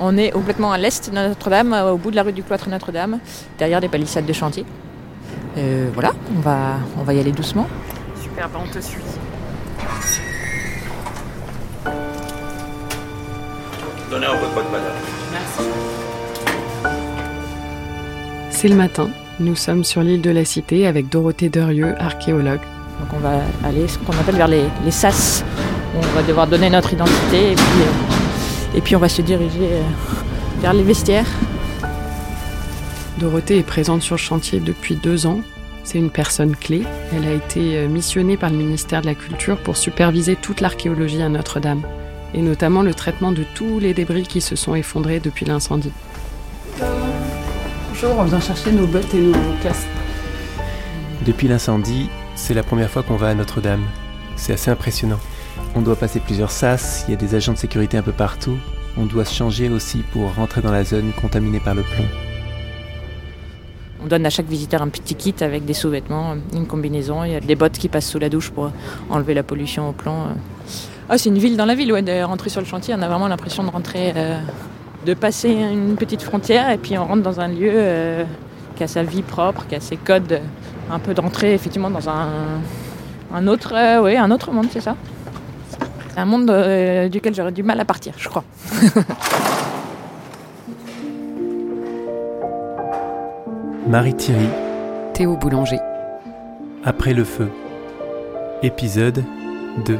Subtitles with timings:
[0.00, 3.20] On est complètement à l'est de Notre-Dame, au bout de la rue du cloître Notre-Dame,
[3.58, 4.64] derrière des palissades de chantier.
[5.56, 7.68] Euh, voilà, on va, on va y aller doucement.
[8.20, 9.00] Super, bah, on te suit.
[14.10, 14.92] Donnez un peu de valeur.
[15.32, 15.70] Merci.
[18.50, 19.08] C'est le matin.
[19.40, 22.60] Nous sommes sur l'île de la Cité avec Dorothée Derieux, archéologue.
[23.00, 25.44] Donc on va aller ce qu'on appelle vers les, les sas.
[25.94, 28.13] où On va devoir donner notre identité et puis, euh,
[28.74, 29.82] et puis on va se diriger euh,
[30.60, 31.28] vers les vestiaires.
[33.18, 35.40] Dorothée est présente sur le chantier depuis deux ans.
[35.84, 36.82] C'est une personne clé.
[37.14, 41.22] Elle a été euh, missionnée par le ministère de la Culture pour superviser toute l'archéologie
[41.22, 41.82] à Notre-Dame,
[42.32, 45.92] et notamment le traitement de tous les débris qui se sont effondrés depuis l'incendie.
[47.88, 49.86] Bonjour, on vient chercher nos bottes et nos casques.
[51.24, 53.84] Depuis l'incendie, c'est la première fois qu'on va à Notre-Dame.
[54.36, 55.20] C'est assez impressionnant.
[55.74, 58.56] On doit passer plusieurs sas, il y a des agents de sécurité un peu partout.
[58.96, 62.04] On doit se changer aussi pour rentrer dans la zone contaminée par le plomb.
[64.02, 67.34] On donne à chaque visiteur un petit kit avec des sous-vêtements, une combinaison, il y
[67.34, 68.70] a des bottes qui passent sous la douche pour
[69.08, 70.26] enlever la pollution au plomb.
[71.08, 73.08] Ah, c'est une ville dans la ville, ouais, de rentrer sur le chantier, on a
[73.08, 74.38] vraiment l'impression de rentrer, euh,
[75.06, 78.24] de passer une petite frontière et puis on rentre dans un lieu euh,
[78.76, 80.40] qui a sa vie propre, qui a ses codes,
[80.90, 82.28] un peu d'entrée effectivement dans un,
[83.34, 84.96] un autre, euh, ouais, un autre monde, c'est ça.
[86.14, 88.44] C'est un monde euh, duquel j'aurais du mal à partir, je crois.
[93.86, 94.48] Marie Thierry,
[95.12, 95.78] Théo Boulanger.
[96.84, 97.48] après le feu.
[98.62, 99.24] Épisode
[99.86, 99.98] 2.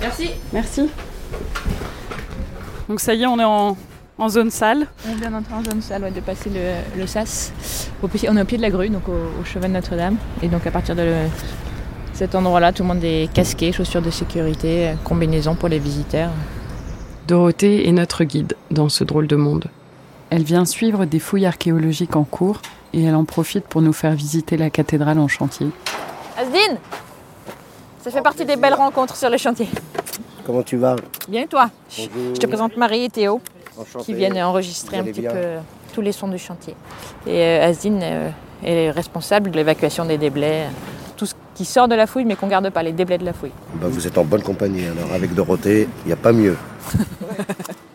[0.00, 0.30] Merci.
[0.52, 0.88] Merci.
[2.88, 3.76] Donc ça y est, on est en,
[4.18, 4.86] en zone salle.
[5.10, 7.52] On vient d'entrer en zone salle, ouais, de passer le, le sas.
[8.02, 10.16] Au on est au pied de la grue, donc au, au chevet de Notre-Dame.
[10.42, 11.28] Et donc à partir de le-
[12.22, 16.30] cet endroit-là, tout le monde est casqué, chaussures de sécurité, combinaison pour les visiteurs.
[17.26, 19.64] Dorothée est notre guide dans ce drôle de monde.
[20.30, 22.62] Elle vient suivre des fouilles archéologiques en cours
[22.94, 25.66] et elle en profite pour nous faire visiter la cathédrale en chantier.
[26.38, 26.78] Asdine
[28.00, 29.66] Ça fait partie des belles rencontres sur le chantier.
[30.46, 30.94] Comment tu vas?
[31.28, 31.70] Bien et toi?
[31.98, 32.34] Bonjour.
[32.36, 33.40] Je te présente Marie et Théo
[33.76, 34.04] Enchanté.
[34.04, 35.32] qui viennent enregistrer un petit bien?
[35.32, 35.44] peu
[35.92, 36.76] tous les sons du chantier.
[37.26, 38.30] Et euh, Asdine euh,
[38.62, 40.68] est responsable de l'évacuation des déblais,
[41.54, 43.52] qui sort de la fouille mais qu'on garde pas, les déblais de la fouille.
[43.80, 44.84] Bah, Vous êtes en bonne compagnie.
[44.86, 46.56] Alors avec Dorothée, il n'y a pas mieux.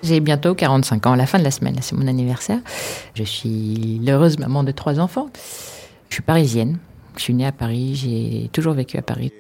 [0.04, 2.60] J'ai bientôt 45 ans, à la fin de la semaine, c'est mon anniversaire.
[3.16, 5.28] Je suis l'heureuse maman de trois enfants.
[6.10, 6.78] Je suis parisienne,
[7.18, 9.34] je suis née à Paris, j'ai toujours vécu à Paris.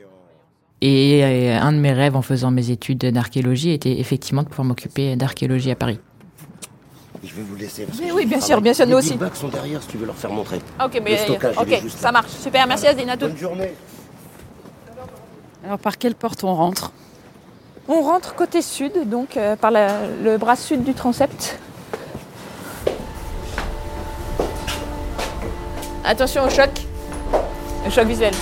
[0.82, 4.66] Et euh, un de mes rêves en faisant mes études d'archéologie était effectivement de pouvoir
[4.66, 6.00] m'occuper d'archéologie à Paris.
[7.24, 7.86] Je vais vous laisser.
[7.86, 9.10] parce Mais que oui, bien sûr, bien sûr, nous Les aussi.
[9.12, 10.58] big bags sont derrière si tu veux leur faire montrer.
[10.84, 13.30] Ok, Le stockage, il est ok, juste ça marche, super, merci Asdine, à toutes.
[13.30, 13.74] Bonne journée.
[15.68, 16.94] Alors par quelle porte on rentre
[17.90, 21.60] On rentre côté sud, donc euh, par la- le bras sud du transept.
[26.06, 26.70] Attention au choc,
[27.86, 28.34] au choc visuel.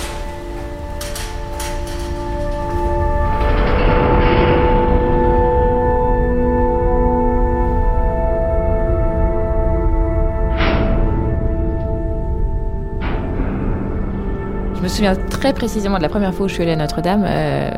[14.75, 17.23] Je me souviens très précisément de la première fois où je suis allée à Notre-Dame.
[17.25, 17.69] euh,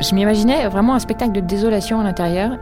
[0.00, 2.58] je m'imaginais vraiment un spectacle de désolation à l'intérieur.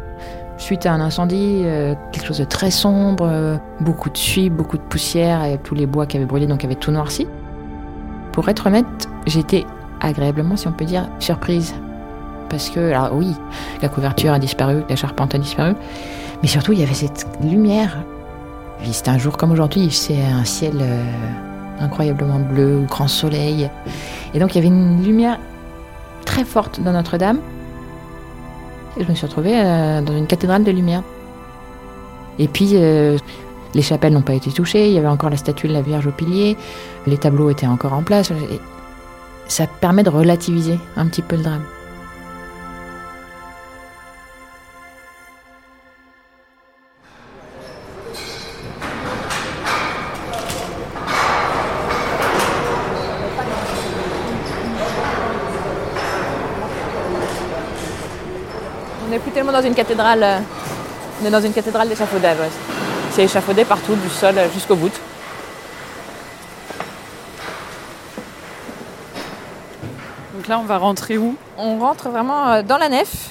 [0.58, 4.76] Suite à un incendie, euh, quelque chose de très sombre, euh, beaucoup de suie, beaucoup
[4.76, 7.26] de poussière, et tous les bois qui avaient brûlé, donc avaient tout noirci.
[8.32, 9.64] Pour être honnête, j'étais
[10.00, 11.74] agréablement, si on peut dire, surprise.
[12.50, 13.34] Parce que, alors oui,
[13.80, 15.74] la couverture a disparu, la charpente a disparu,
[16.42, 17.96] mais surtout il y avait cette lumière.
[18.84, 20.74] C'était un jour comme aujourd'hui, c'est un ciel
[21.82, 23.70] incroyablement bleu, grand soleil.
[24.34, 25.38] Et donc il y avait une lumière
[26.24, 27.40] très forte dans Notre-Dame.
[28.96, 31.02] Et je me suis retrouvée euh, dans une cathédrale de lumière.
[32.38, 33.18] Et puis, euh,
[33.74, 36.06] les chapelles n'ont pas été touchées, il y avait encore la statue de la Vierge
[36.06, 36.56] au pilier,
[37.06, 38.32] les tableaux étaient encore en place.
[39.48, 41.64] Ça permet de relativiser un petit peu le drame.
[59.72, 60.38] Une cathédrale, euh,
[61.22, 62.36] on est dans une cathédrale d'échafaudage.
[62.36, 62.50] ouais.
[63.10, 64.92] C'est échafaudé partout, du sol euh, jusqu'au bout.
[70.34, 71.36] Donc là, on va rentrer où?
[71.56, 73.30] On rentre vraiment euh, dans la nef,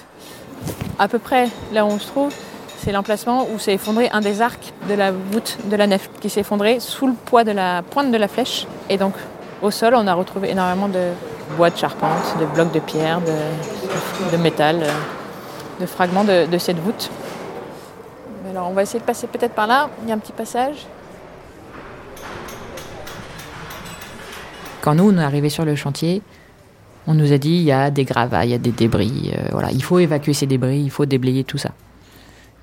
[0.98, 2.34] à peu près là où on se trouve.
[2.84, 6.32] C'est l'emplacement où s'est effondré un des arcs de la voûte de la nef, qui
[6.32, 8.66] s'est effondré sous le poids de la pointe de la flèche.
[8.90, 9.14] Et donc,
[9.62, 11.10] au sol, on a retrouvé énormément de
[11.56, 14.90] bois de charpente, de blocs de pierre, de, de métal, euh,
[15.82, 17.10] de fragments de, de cette voûte.
[18.50, 19.90] Alors on va essayer de passer peut-être par là.
[20.04, 20.86] Il y a un petit passage.
[24.82, 26.22] Quand nous, on est arrivés sur le chantier,
[27.08, 29.32] on nous a dit il y a des gravats, il y a des débris.
[29.36, 31.72] euh, voilà, il faut évacuer ces débris, il faut déblayer tout ça.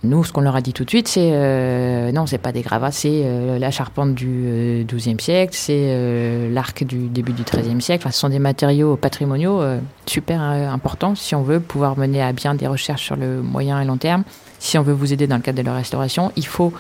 [0.05, 2.62] Nous, ce qu'on leur a dit tout de suite, c'est euh, non, c'est pas des
[2.62, 7.43] gravats, c'est euh, la charpente du euh, XIIe siècle, c'est euh, l'arc du début du
[7.43, 8.03] XIIIe siècle.
[8.05, 12.23] Enfin, ce sont des matériaux patrimoniaux euh, super euh, importants si on veut pouvoir mener
[12.23, 14.23] à bien des recherches sur le moyen et long terme.
[14.61, 16.73] Si on veut vous aider dans le cadre de la restauration, il faut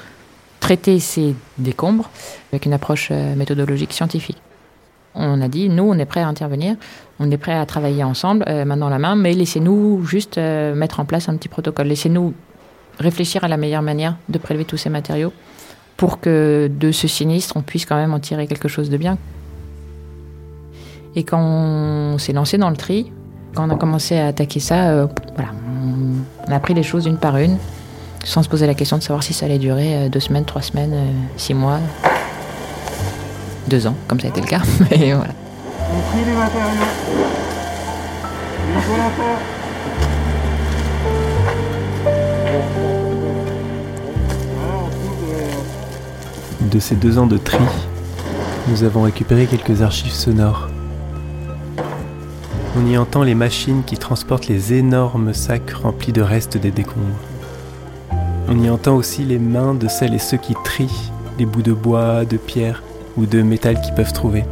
[0.60, 2.10] traiter ces décombres
[2.52, 4.40] avec une approche euh, méthodologique scientifique.
[5.14, 6.76] On a dit, nous, on est prêt à intervenir,
[7.18, 10.74] on est prêt à travailler ensemble, euh, main dans la main, mais laissez-nous juste euh,
[10.74, 11.88] mettre en place un petit protocole.
[11.88, 12.34] Laissez-nous
[12.98, 15.32] réfléchir à la meilleure manière de prélever tous ces matériaux
[15.96, 19.18] pour que de ce sinistre, on puisse quand même en tirer quelque chose de bien.
[21.16, 23.10] Et quand on s'est lancé dans le tri,
[23.54, 25.50] quand on a commencé à attaquer ça, euh, voilà,
[26.46, 27.58] on, a pris les choses une par une,
[28.24, 30.62] sans se poser la question de savoir si ça allait durer euh, deux semaines, trois
[30.62, 31.80] semaines, euh, six mois,
[33.66, 34.62] deux ans, comme ça a été le cas.
[34.92, 35.32] Et voilà.
[35.90, 36.68] On matériaux.
[38.76, 39.57] Il faut la faire.
[46.78, 47.58] De ces deux ans de tri,
[48.68, 50.68] nous avons récupéré quelques archives sonores.
[52.76, 57.18] On y entend les machines qui transportent les énormes sacs remplis de restes des décombres.
[58.46, 61.72] On y entend aussi les mains de celles et ceux qui trient les bouts de
[61.72, 62.84] bois, de pierre
[63.16, 64.44] ou de métal qu'ils peuvent trouver.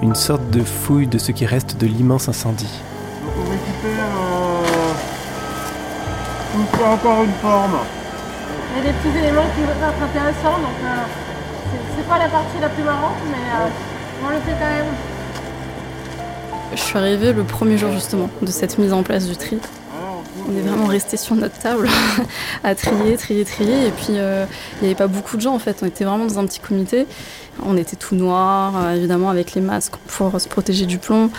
[0.00, 2.70] Une sorte de fouille de ce qui reste de l'immense incendie.
[8.70, 10.88] Il y a des petits éléments qui peuvent être intéressants, donc euh,
[11.96, 14.86] c'est- pas la partie la plus marrante, mais euh, on le fait quand même.
[16.74, 19.58] Je suis arrivée le premier jour justement de cette mise en place du tri.
[20.50, 21.88] On est vraiment resté sur notre table
[22.64, 23.88] à trier, trier, trier.
[23.88, 24.46] Et puis euh,
[24.80, 25.78] il n'y avait pas beaucoup de gens en fait.
[25.82, 27.06] On était vraiment dans un petit comité.
[27.66, 31.30] On était tout noir, évidemment avec les masques pour se protéger du plomb.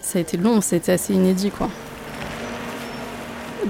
[0.00, 1.68] Ça a été long, ça a été assez inédit quoi.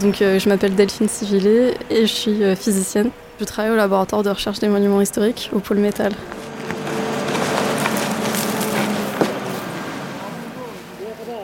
[0.05, 3.11] Euh, je m'appelle Delphine Civilé et je suis euh, physicienne.
[3.41, 6.13] Je travaille au laboratoire de recherche des monuments historiques au pôle métal.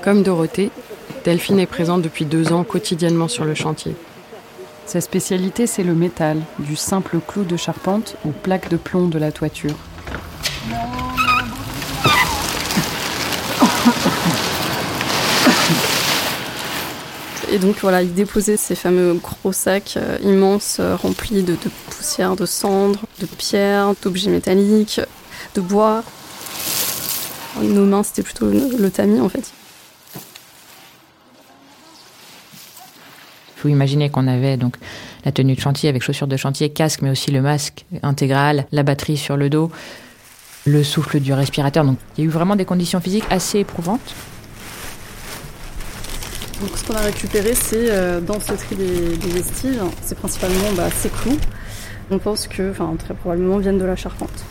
[0.02, 0.70] Comme Dorothée,
[1.24, 3.94] Delphine est présente depuis deux ans quotidiennement sur le chantier.
[4.84, 9.18] Sa spécialité, c'est le métal, du simple clou de charpente aux plaques de plomb de
[9.18, 9.76] la toiture.
[17.52, 21.54] Et donc voilà, il déposait ces fameux gros sacs euh, immenses euh, remplis de,
[21.90, 25.02] poussière, de cendres, de pierres, d'objets métalliques,
[25.54, 26.02] de bois.
[27.60, 29.52] Nos mains, c'était plutôt le, le tamis en fait.
[33.54, 34.76] Il faut imaginer qu'on avait donc
[35.26, 38.82] la tenue de chantier avec chaussures de chantier, casque, mais aussi le masque intégral, la
[38.82, 39.70] batterie sur le dos,
[40.64, 41.84] le souffle du respirateur.
[41.84, 44.14] Donc il y a eu vraiment des conditions physiques assez éprouvantes.
[46.62, 50.88] Donc ce qu'on a récupéré, c'est euh, dans ce tri des, vestiges, c'est principalement bah,
[50.94, 51.36] ces clous.
[52.12, 54.44] On pense que, enfin très probablement, viennent de la charpente.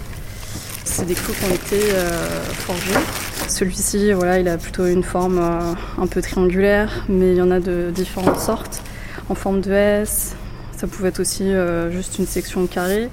[0.83, 2.99] C'est des clous qui ont été euh, forgés.
[3.47, 7.49] Celui-ci, voilà, il a plutôt une forme euh, un peu triangulaire, mais il y en
[7.49, 8.81] a de différentes sortes,
[9.29, 10.35] en forme de S.
[10.75, 11.53] Ça pouvait être aussi
[11.91, 13.07] juste une section carrée.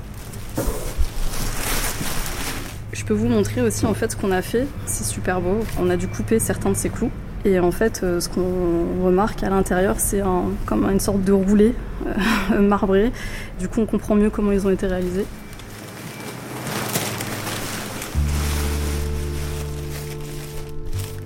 [2.92, 4.66] Je peux vous montrer aussi en fait ce qu'on a fait.
[4.86, 5.60] C'est super beau.
[5.78, 7.12] On a dû couper certains de ces clous.
[7.48, 11.32] Et en fait, euh, ce qu'on remarque à l'intérieur, c'est un- comme une sorte de
[11.32, 11.74] roulé
[12.52, 13.10] euh, marbré.
[13.58, 15.24] Du coup, on comprend mieux comment ils ont été réalisés.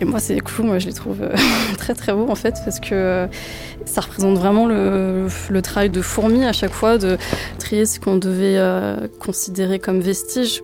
[0.01, 1.35] Et moi, ces clous, moi, je les trouve euh,
[1.77, 3.27] très très beaux en fait, parce que
[3.85, 5.27] ça représente vraiment le,
[5.61, 7.19] travail de fourmi à chaque fois, de
[7.59, 8.61] trier ce qu'on devait
[9.19, 10.63] considérer comme vestige.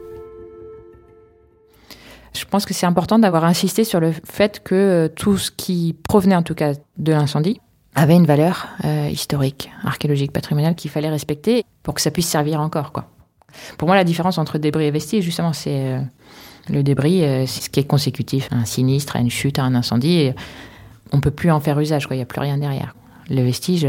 [2.35, 5.97] Je pense que c'est important d'avoir insisté sur le fait que euh, tout ce qui
[6.09, 7.61] provenait en tout cas de l'incendie
[7.95, 12.61] avait une valeur euh, historique, archéologique, patrimoniale qu'il fallait respecter pour que ça puisse servir
[12.61, 12.93] encore.
[13.77, 16.01] Pour moi, la différence entre débris et vestiges, justement, c'est euh,
[16.69, 19.75] le débris, c'est ce qui est consécutif à un sinistre, à une chute, à un
[19.75, 20.19] incendie.
[20.19, 20.35] Et
[21.13, 22.95] on peut plus en faire usage, il n'y a plus rien derrière.
[23.31, 23.87] Le vestige,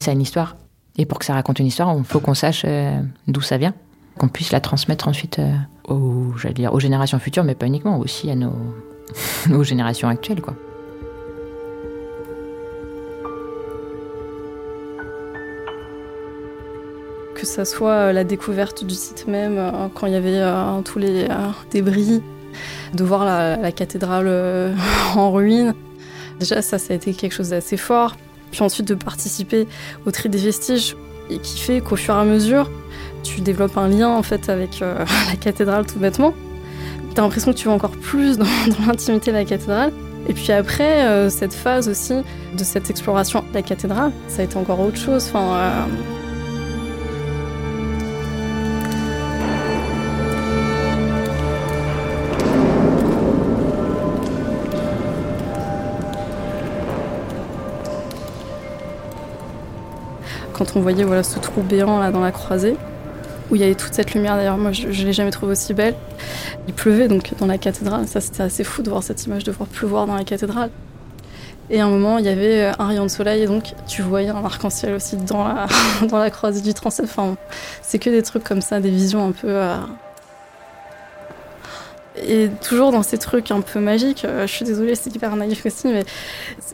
[0.00, 0.56] ça a une histoire.
[0.98, 2.66] Et pour que ça raconte une histoire, il faut qu'on sache
[3.28, 3.74] d'où ça vient,
[4.18, 5.52] qu'on puisse la transmettre ensuite euh,
[5.88, 6.36] aux,
[6.78, 8.54] générations futures, mais pas uniquement, aussi à nos,
[9.52, 10.40] aux générations actuelles.
[17.34, 20.42] Que ça soit euh, la découverte du site même, euh, quand il y avait
[20.84, 21.28] tous les
[21.70, 22.22] débris,
[22.94, 24.74] de voir la, cathédrale
[25.14, 25.74] en ruine.
[26.40, 28.16] Déjà, ça, ça a été quelque chose d'assez fort.
[28.52, 29.66] Puis ensuite de participer
[30.06, 30.96] au tri des vestiges
[31.28, 32.70] et qui fait qu'au fur et à mesure,
[33.26, 36.34] tu développes un lien en fait avec euh, la cathédrale tout bêtement.
[37.14, 38.46] T'as l'impression que tu vas encore plus dans,
[38.86, 39.92] l'intimité de la cathédrale.
[40.28, 42.14] Et puis après, euh, cette phase aussi
[42.56, 45.26] de cette exploration de la cathédrale, ça a été encore autre chose.
[45.28, 45.70] Enfin, euh,
[60.52, 62.76] quand on voyait voilà, ce trou béant là dans la croisée,
[63.50, 64.36] où il y avait toute cette lumière.
[64.36, 65.94] D'ailleurs, moi, je ne l'ai jamais trouvé aussi belle.
[66.68, 68.06] Il pleuvait donc dans la cathédrale.
[68.08, 70.70] Ça, c'était assez fou de voir cette image, de voir pleuvoir dans la cathédrale.
[71.68, 74.02] Et à un moment, il y avait euh, un rayon de soleil, et donc tu
[74.02, 75.66] voyais un arc-en-ciel aussi dans la,
[76.08, 77.06] dans la croisée du transept.
[77.08, 77.36] Enfin,
[77.82, 79.48] c'est que des trucs comme ça, des visions un peu.
[79.48, 79.76] euh,
[82.22, 85.66] Et toujours dans ces trucs un peu magiques, euh, je suis désolée, c'est hyper naïf
[85.66, 86.04] aussi, mais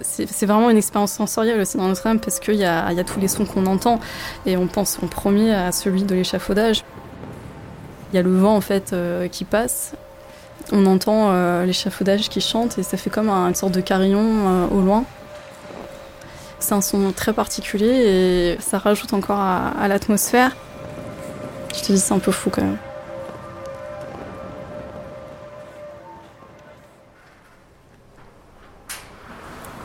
[0.03, 3.45] c'est vraiment une expérience sensorielle aussi dans Notre-Dame parce qu'il y a, tous les sons
[3.45, 3.99] qu'on entend
[4.47, 6.85] et on pense en premier à celui de l'échafaudage.
[8.13, 9.95] Il y a le vent en fait euh, qui passe,
[10.71, 14.69] on entend euh, l'échafaudage qui chante et ça fait comme un- une sorte de carillon
[14.71, 15.05] au loin.
[16.61, 17.87] C'est un son très particulier
[18.57, 20.55] et ça rajoute encore à l'atmosphère.
[21.75, 22.77] Je te dis, c'est un peu fou quand même.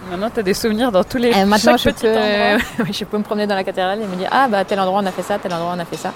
[0.09, 3.03] Maintenant, tu as des souvenirs dans tous les Et maintenant, chaque je peux, oui, je
[3.03, 5.11] peux me promener dans la cathédrale et me dire ah bah tel endroit on a
[5.11, 6.13] fait ça, tel endroit on a fait ça.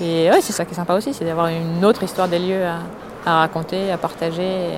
[0.00, 2.64] Et ouais, c'est ça qui est sympa aussi, c'est d'avoir une autre histoire des lieux
[2.64, 2.78] à,
[3.24, 4.70] à raconter, à partager,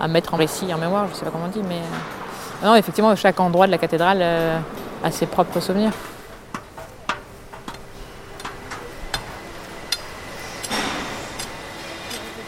[0.00, 2.74] à mettre en récit, en mémoire, je sais pas comment on dit, mais euh, non,
[2.74, 4.58] effectivement, chaque endroit de la cathédrale euh,
[5.04, 5.92] a ses propres souvenirs.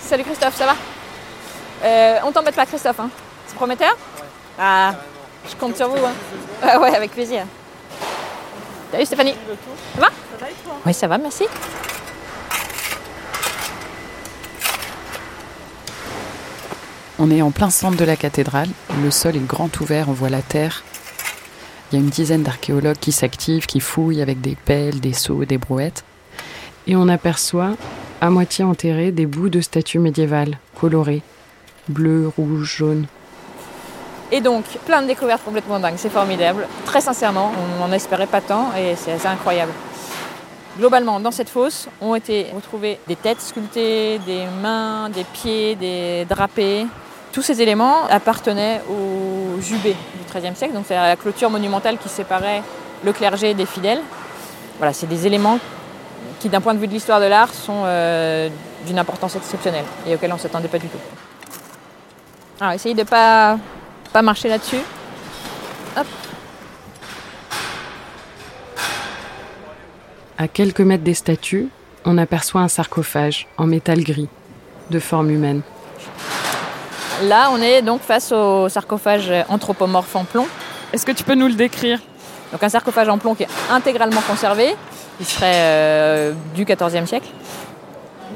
[0.01, 0.75] Salut Christophe, ça va?
[1.85, 3.11] Euh, On t'embête pas Christophe, hein?
[3.47, 3.97] C'est prometteur?
[4.59, 4.95] Ah,
[5.49, 6.05] je compte sur vous.
[6.05, 6.79] Hein.
[6.81, 7.45] Ouais, avec plaisir.
[8.91, 9.35] Salut Stéphanie.
[9.95, 10.09] Ça va?
[10.87, 11.45] Oui, ça va, merci.
[17.19, 18.69] On est en plein centre de la cathédrale.
[19.03, 20.83] Le sol est grand ouvert, on voit la terre.
[21.91, 25.45] Il y a une dizaine d'archéologues qui s'activent, qui fouillent avec des pelles, des seaux,
[25.45, 26.05] des brouettes.
[26.87, 27.77] Et on aperçoit,
[28.21, 31.23] à moitié enterrés, des bouts de statues médiévales, colorées.
[31.89, 33.07] Bleu, rouge, jaune.
[34.35, 36.67] Et donc, plein de découvertes complètement dingues, c'est formidable.
[36.85, 39.71] Très sincèrement, on n'en espérait pas tant et c'est assez incroyable.
[40.77, 46.25] Globalement, dans cette fosse ont été retrouvées des têtes sculptées, des mains, des pieds, des
[46.25, 46.85] drapés.
[47.33, 52.09] Tous ces éléments appartenaient au jubé du XIIIe siècle, donc c'est la clôture monumentale qui
[52.09, 52.65] séparait
[53.05, 54.01] le clergé des fidèles.
[54.79, 55.61] Voilà, c'est des éléments
[56.41, 58.49] qui, d'un point de vue de l'histoire de l'art, sont euh,
[58.85, 60.99] d'une importance exceptionnelle et auxquels on ne s'attendait pas du tout.
[62.61, 63.59] Alors, essayez de ne pas,
[64.15, 64.79] pas marcher là-dessus.
[65.97, 66.07] Hop.
[70.39, 71.69] À quelques mètres des statues,
[72.05, 74.29] on aperçoit un sarcophage en métal gris,
[74.91, 75.63] de forme humaine.
[77.25, 80.47] Là, on est donc face au sarcophage anthropomorphe en plomb.
[80.93, 81.99] Est-ce que tu peux nous le décrire?
[82.53, 84.77] Donc un sarcophage en plomb qui est intégralement conservé,
[85.19, 87.29] qui serait euh, du XIVe siècle.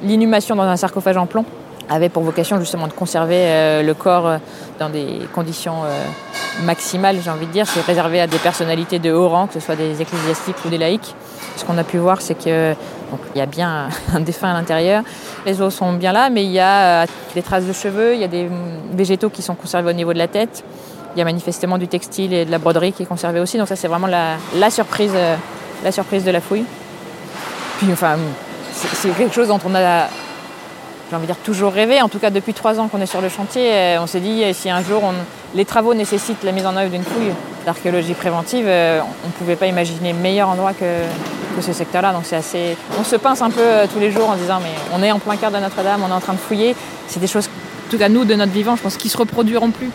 [0.02, 1.44] L'inhumation dans un sarcophage en plomb
[1.88, 4.38] avait pour vocation justement de conserver euh, le corps euh,
[4.78, 6.04] dans des conditions euh,
[6.64, 7.66] maximales, j'ai envie de dire.
[7.66, 10.78] C'est réservé à des personnalités de haut rang, que ce soit des ecclésiastiques ou des
[10.78, 11.14] laïcs.
[11.56, 12.72] Ce qu'on a pu voir, c'est que
[13.10, 15.02] donc, il y a bien un défunt à l'intérieur.
[15.46, 18.24] Les os sont bien là, mais il y a des traces de cheveux, il y
[18.24, 18.48] a des
[18.92, 20.64] végétaux qui sont conservés au niveau de la tête.
[21.16, 23.56] Il y a manifestement du textile et de la broderie qui est conservé aussi.
[23.56, 25.14] Donc ça, c'est vraiment la, la surprise,
[25.82, 26.64] la surprise de la fouille.
[27.78, 28.16] Puis enfin,
[28.72, 30.08] c'est quelque chose dont on a,
[31.10, 32.02] j'ai envie de dire, toujours rêvé.
[32.02, 34.44] En tout cas, depuis trois ans qu'on est sur le chantier, euh, on s'est dit
[34.44, 35.02] euh, si un jour
[35.54, 37.32] les travaux nécessitent la mise en œuvre d'une fouille
[37.64, 40.84] d'archéologie préventive, euh, on ne pouvait pas imaginer meilleur endroit que,
[41.60, 42.12] ce secteur-là.
[42.12, 45.02] Donc c'est assez, on se pince un peu tous les jours en disant mais on
[45.02, 46.76] est en plein cœur de Notre-Dame, on est en train de fouiller.
[47.08, 49.72] C'est des choses, en tout cas nous de notre vivant, je pense, qui se reproduiront
[49.72, 49.90] plus.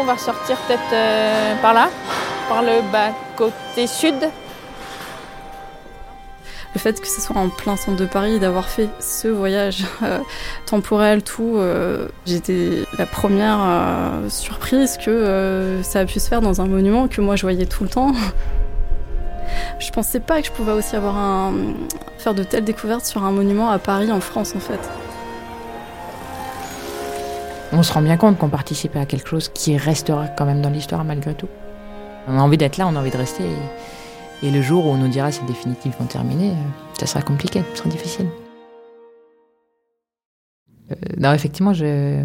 [0.00, 1.90] On va ressortir peut-être euh, par là,
[2.48, 4.14] par le bas côté sud.
[6.72, 10.20] Le fait que ce soit en plein centre de Paris d'avoir fait ce voyage euh,
[10.66, 13.58] temporel, tout, euh, j'étais la première
[14.28, 17.84] surprise que ça a pu se faire dans un monument que moi je voyais tout
[17.84, 18.12] le temps.
[19.80, 21.54] Je pensais pas que je pouvais aussi avoir un,
[22.18, 24.78] faire de telles découvertes sur un monument à Paris, en France en fait.
[27.72, 30.70] On se rend bien compte qu'on participe à quelque chose qui restera quand même dans
[30.70, 31.48] l'histoire malgré tout.
[32.26, 33.44] On a envie d'être là, on a envie de rester.
[34.42, 36.52] Et le jour où on nous dira si définitivement terminé,
[36.98, 38.26] ça sera compliqué, ça sera difficile.
[40.90, 42.24] Euh, non, effectivement, je.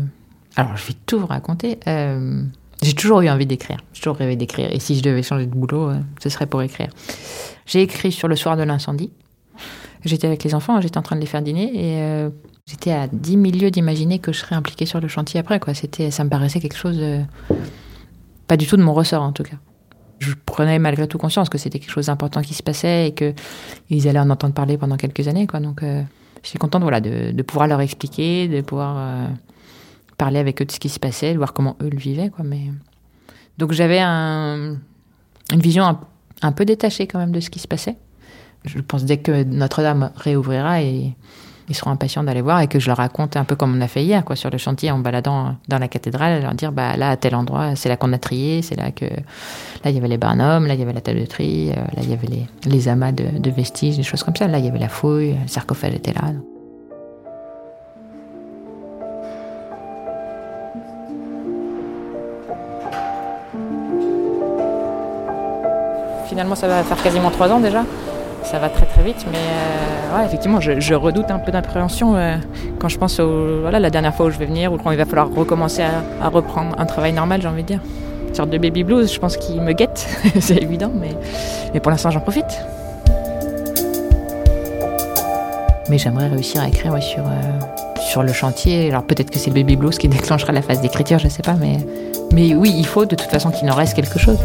[0.55, 1.79] Alors, je vais tout vous raconter.
[1.87, 2.41] Euh,
[2.81, 3.77] j'ai toujours eu envie d'écrire.
[3.93, 4.69] J'ai toujours rêvé d'écrire.
[4.71, 6.89] Et si je devais changer de boulot, euh, ce serait pour écrire.
[7.67, 9.11] J'ai écrit sur le soir de l'incendie.
[10.05, 12.29] J'étais avec les enfants, j'étais en train de les faire dîner et
[12.67, 15.59] j'étais à 10 000 lieues d'imaginer que je serais impliquée sur le chantier après.
[15.73, 16.99] C'était, ça me paraissait quelque chose.
[18.47, 19.57] pas du tout de mon ressort en tout cas.
[20.19, 24.07] Je prenais malgré tout conscience que c'était quelque chose d'important qui se passait et qu'ils
[24.07, 25.45] allaient en entendre parler pendant quelques années.
[25.45, 25.59] Quoi.
[25.59, 25.83] Donc
[26.45, 29.27] je suis contente de, de, pouvoir leur expliquer, de pouvoir euh,
[30.15, 32.31] parler avec eux de ce qui se passait, de voir comment eux le vivaient.
[33.57, 34.77] Donc j'avais un,
[35.51, 35.99] une vision un,
[36.43, 37.97] un, peu détachée quand même de ce qui se passait.
[38.63, 41.15] Je pense dès que Notre-Dame réouvrira et
[41.67, 43.87] ils seront impatients d'aller voir et que je leur raconte un peu comme on a
[43.87, 47.11] fait hier, quoi, sur le chantier en baladant dans la cathédrale, leur dire, bah là,
[47.11, 50.07] à tel endroit, c'est là qu'on a trié, c'est là que, là, il y avait
[50.07, 52.27] les barnums, là, il y avait la table de tri, euh, là, il y avait
[52.27, 54.89] les, les amas de, de, vestiges, des choses comme ça, là, il y avait la
[54.89, 56.33] fouille, le sarcophage était là.
[66.27, 67.83] Finalement, ça va faire quasiment trois ans déjà
[68.45, 69.25] ça va très très vite.
[69.31, 72.37] Mais euh, effectivement, je, redoute un peu d'appréhension euh,
[72.79, 75.05] quand je pense voilà, la dernière fois où je vais venir ou quand il va
[75.05, 75.83] falloir recommencer
[76.21, 77.81] à, reprendre un travail normal, j'ai envie de dire.
[78.27, 80.07] Une sorte de baby blues, je pense qu'il me guette,
[80.41, 81.11] c'est évident, mais,
[81.73, 82.59] mais pour l'instant j'en profite.
[85.89, 87.31] Mais j'aimerais réussir à écrire sur, euh,
[88.01, 88.89] sur le chantier.
[88.89, 91.53] Alors peut-être que c'est le baby blues qui déclenchera la phase d'écriture, je sais pas,
[91.53, 91.77] mais,
[92.33, 94.39] mais oui, il faut de toute façon qu'il en reste quelque chose.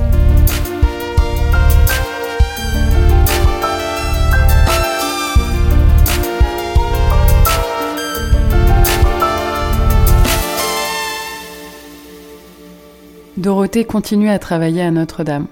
[13.40, 15.46] Dorothée continue à travailler à Notre-Dame.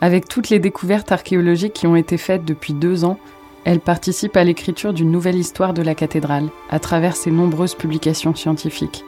[0.00, 3.18] Avec toutes les découvertes archéologiques qui ont été faites depuis deux ans,
[3.64, 8.36] elle participe à l'écriture d'une nouvelle histoire de la cathédrale, à travers ses nombreuses publications
[8.36, 9.04] scientifiques.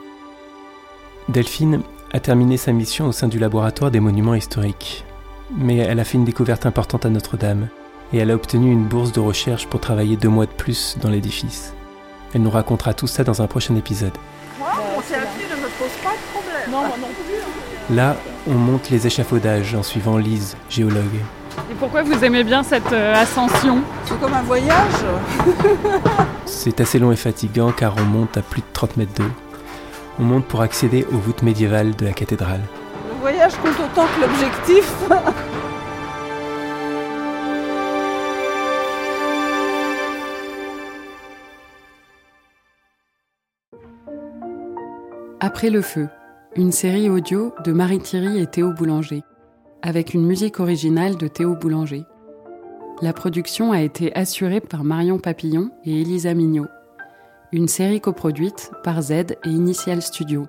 [1.29, 5.05] Delphine a terminé sa mission au sein du laboratoire des monuments historiques.
[5.55, 7.69] Mais elle a fait une découverte importante à Notre-Dame,
[8.11, 11.09] et elle a obtenu une bourse de recherche pour travailler deux mois de plus dans
[11.09, 11.73] l'édifice.
[12.33, 14.17] Elle nous racontera tout ça dans un prochain épisode.
[14.59, 16.71] Moi, mon ne me pose pas de problème.
[16.71, 17.64] Non, non plus.
[17.91, 18.15] Là,
[18.47, 21.19] on monte les échafaudages en suivant Lise, géologue.
[21.69, 23.81] Et pourquoi vous aimez bien cette euh, ascension?
[24.05, 25.05] C'est comme un voyage
[26.45, 29.29] C'est assez long et fatigant car on monte à plus de 30 mètres d'eau.
[30.19, 32.61] On monte pour accéder aux voûtes médiévales de la cathédrale.
[33.07, 34.91] Le voyage compte autant que l'objectif
[45.39, 46.07] Après le feu,
[46.57, 49.23] une série audio de Marie Thierry et Théo Boulanger,
[49.81, 52.05] avec une musique originale de Théo Boulanger.
[53.01, 56.67] La production a été assurée par Marion Papillon et Elisa Mignot.
[57.51, 60.47] Une série coproduite par Z et Initial Studio.